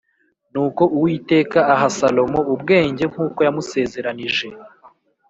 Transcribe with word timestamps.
Nuko 0.51 0.83
Uwiteka 0.95 1.59
aha 1.73 1.87
Salomo 1.97 2.39
ubwenge 2.53 3.03
nk’uko 3.11 3.39
yamusezeranije 3.45 4.47